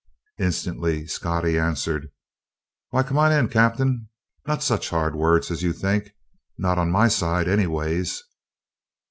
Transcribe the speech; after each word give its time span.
Instantly 0.39 1.05
Scottie 1.05 1.59
answered: 1.59 2.09
"Why, 2.89 3.03
come 3.03 3.19
on 3.19 3.31
in, 3.31 3.47
captain; 3.49 4.09
not 4.47 4.63
such 4.63 4.89
hard 4.89 5.13
words 5.13 5.51
as 5.51 5.61
you 5.61 5.73
think 5.73 6.09
not 6.57 6.79
on 6.79 6.89
my 6.89 7.07
side, 7.07 7.47
anyways!" 7.47 8.23